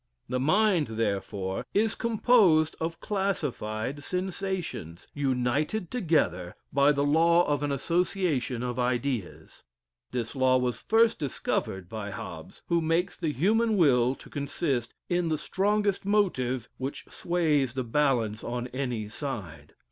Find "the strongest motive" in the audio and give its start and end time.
15.29-16.67